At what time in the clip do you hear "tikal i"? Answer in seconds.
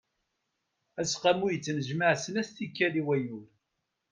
2.57-3.03